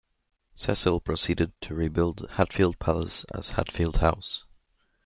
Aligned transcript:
Cecil 0.55 0.99
proceeded 0.99 1.51
to 1.61 1.75
rebuild 1.75 2.27
Hatfield 2.31 2.79
Palace 2.79 3.23
as 3.35 3.49
Hatfield 3.49 3.97
House. 3.97 4.45